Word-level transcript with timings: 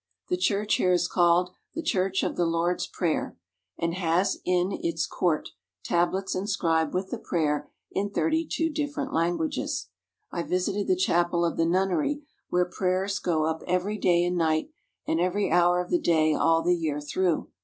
The 0.29 0.35
church 0.37 0.77
here 0.77 0.91
is 0.93 1.07
called 1.07 1.51
"The 1.75 1.83
Church 1.83 2.23
of 2.23 2.35
the 2.35 2.47
Lord's 2.47 2.87
Prayer," 2.87 3.37
and 3.77 3.93
has 3.93 4.39
in 4.43 4.71
its 4.81 5.05
court 5.05 5.49
tablets 5.83 6.33
in 6.33 6.47
scribed 6.47 6.95
with 6.95 7.11
the 7.11 7.19
prayer 7.19 7.69
in 7.91 8.09
thirty 8.09 8.47
two 8.49 8.71
different 8.71 9.13
languages. 9.13 9.89
I 10.31 10.41
visited 10.41 10.87
the 10.87 10.95
chapel 10.95 11.45
of 11.45 11.55
the 11.55 11.67
nunnery, 11.67 12.23
where 12.49 12.65
prayers 12.65 13.19
go 13.19 13.45
up 13.45 13.61
every 13.67 13.99
day 13.99 14.25
and 14.25 14.35
night 14.39 14.71
and 15.05 15.19
every 15.19 15.51
hour 15.51 15.79
of 15.79 15.91
the 15.91 16.01
day 16.01 16.33
all 16.33 16.63
the 16.63 16.73
year 16.75 16.99
through. 16.99 17.51